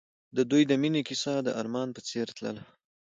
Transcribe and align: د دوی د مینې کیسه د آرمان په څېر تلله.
د 0.35 0.37
دوی 0.51 0.63
د 0.67 0.71
مینې 0.81 1.01
کیسه 1.09 1.33
د 1.43 1.49
آرمان 1.59 1.89
په 1.95 2.01
څېر 2.09 2.27
تلله. 2.37 2.63